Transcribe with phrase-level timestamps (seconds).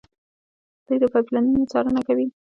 [0.85, 2.25] دوی د پایپ لاینونو څارنه کوي.